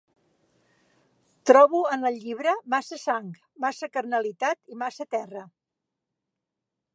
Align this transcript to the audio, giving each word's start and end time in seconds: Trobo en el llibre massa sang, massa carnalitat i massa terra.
Trobo 1.49 1.81
en 1.97 2.07
el 2.11 2.17
llibre 2.23 2.55
massa 2.75 2.99
sang, 3.03 3.29
massa 3.67 3.91
carnalitat 3.99 4.75
i 4.77 4.79
massa 4.85 5.09
terra. 5.17 5.45